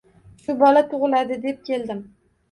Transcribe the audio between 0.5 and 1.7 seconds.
bola tugʻiladi deb